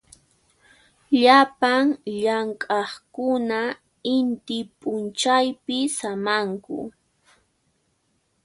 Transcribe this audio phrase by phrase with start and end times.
[1.23, 1.85] Llapan
[2.21, 3.61] llamk'aqkuna
[4.15, 6.79] inti p'unchaypi samanku.